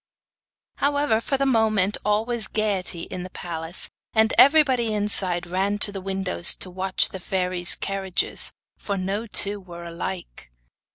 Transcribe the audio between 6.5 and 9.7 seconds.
to watch the fairies' carriages, for no two